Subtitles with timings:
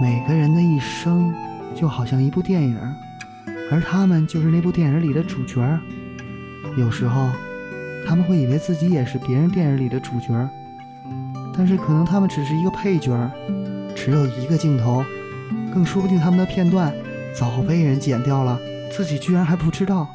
[0.00, 1.32] 每个人的一生
[1.74, 2.78] 就好像一部电影，
[3.70, 5.60] 而他们就是那部电影里的主角。
[6.76, 7.30] 有时候，
[8.06, 10.48] 他们会以为自己也是别人电影里的主角，
[11.56, 13.30] 但是可能他们只是一个配角，
[13.94, 15.04] 只有一个镜头，
[15.72, 16.92] 更说不定他们的片段
[17.32, 18.58] 早被人剪掉了，
[18.90, 20.08] 自己居然还不知道。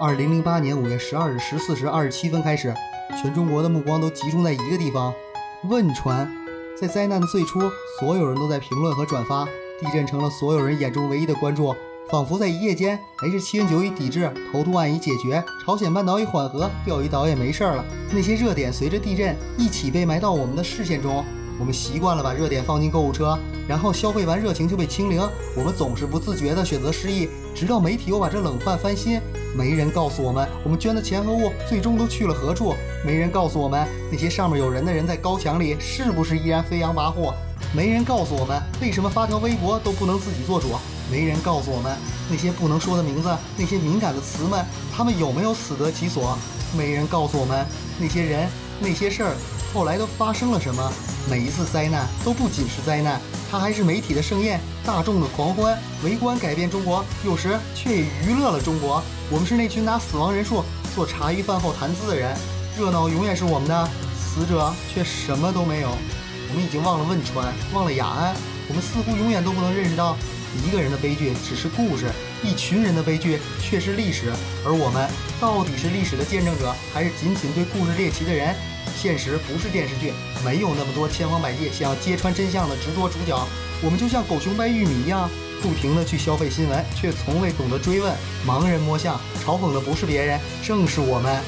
[0.00, 2.74] 二零零八年五月十二日十四时二十七分开始，
[3.22, 5.14] 全中国的目光都集中在一个地方——
[5.70, 6.28] 汶川。
[6.76, 7.60] 在灾难的最初，
[8.00, 9.44] 所有人都在评论和转发，
[9.80, 11.72] 地震成了所有人眼中唯一的关注，
[12.10, 17.84] 仿佛在一夜间，H7N9 已抵制，头突案已解决，朝鲜半岛已缓和，钓鱼岛也没事了。
[18.10, 21.24] 那些热点随着地震一起被埋到我们的视线中。
[21.58, 25.20] 我们习惯了把热点放进购物车，然后消费完热情就被清零。
[25.56, 29.20] 我们总是不自觉地选择失忆，直到媒体又把这冷饭翻新。
[29.56, 32.74] 没人告诉我们，我们捐的钱和物最终都去了何处。
[33.06, 37.32] 没人告诉我们，那些上面有人的人在高墙里是不是依然飞扬跋扈。
[37.72, 40.68] 没人告诉我们，为什么发条微博都不能自己做主。
[41.10, 41.96] 没人告诉我们，
[42.28, 46.36] 那些不能说的名字，那些敏感的词们，他们有没有死得其所？
[46.76, 47.64] 没人告诉我们，
[48.00, 48.48] 那些人，
[48.80, 49.36] 那些事儿。
[49.74, 50.92] 后来都发生了什么？
[51.28, 55.76] 每一次灾难都不仅是灾难，它还是媒体的盛宴，大众的狂欢。
[56.04, 59.02] 围观改变中国，有时却也娱乐了中国。
[59.32, 60.62] 我们是那群拿死亡人数
[60.94, 62.36] 做茶余饭后谈资的人，
[62.78, 65.88] 热闹永远是我们的，死者却什么都没有。
[65.90, 68.36] 我们已经忘了汶川，忘了雅安，
[68.68, 70.16] 我们似乎永远都不能认识到，
[70.62, 72.10] 一个人的悲剧只是故事，
[72.42, 74.32] 一群人的悲剧却是历史。
[74.64, 75.08] 而我们
[75.40, 78.54] 到底是历史的见证者，还是仅仅对故事猎奇的人？
[78.96, 80.12] 现实不是电视剧，
[80.44, 83.36] 没有那么多千方百计想要揭穿真相的执着主角。
[83.82, 85.28] 我们就像狗熊掰玉米一样，
[85.60, 88.14] 不停地去消费新闻，却从未懂得追问。
[88.46, 91.42] 盲人摸象，嘲讽的不是别人，正是我们。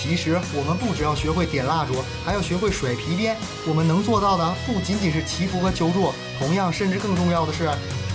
[0.00, 3.36] 其实我们不只要学会点蜡烛，还要学会甩皮鞭。
[3.68, 7.64] 我们能做到的不仅仅是祈福和求助，同样甚至更重要的是，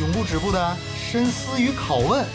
[0.02, 0.76] 永不止步的
[1.12, 2.26] 深思与拷问。